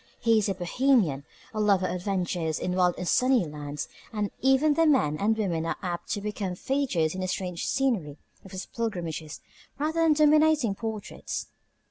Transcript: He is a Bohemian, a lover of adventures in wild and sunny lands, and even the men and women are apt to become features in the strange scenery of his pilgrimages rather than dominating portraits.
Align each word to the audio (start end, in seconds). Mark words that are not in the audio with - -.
He 0.19 0.39
is 0.39 0.49
a 0.49 0.55
Bohemian, 0.55 1.25
a 1.53 1.59
lover 1.59 1.85
of 1.85 1.93
adventures 1.93 2.57
in 2.57 2.75
wild 2.75 2.95
and 2.97 3.07
sunny 3.07 3.45
lands, 3.45 3.87
and 4.11 4.31
even 4.41 4.73
the 4.73 4.87
men 4.87 5.15
and 5.19 5.37
women 5.37 5.63
are 5.63 5.75
apt 5.83 6.09
to 6.13 6.21
become 6.21 6.55
features 6.55 7.13
in 7.13 7.21
the 7.21 7.27
strange 7.27 7.67
scenery 7.67 8.17
of 8.43 8.49
his 8.49 8.65
pilgrimages 8.65 9.41
rather 9.77 10.01
than 10.01 10.13
dominating 10.13 10.73
portraits. 10.73 11.49